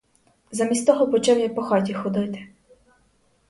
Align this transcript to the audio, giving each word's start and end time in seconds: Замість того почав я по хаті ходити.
Замість 0.51 0.85
того 0.87 1.07
почав 1.11 1.39
я 1.39 1.49
по 1.49 1.61
хаті 1.63 1.93
ходити. 1.93 2.47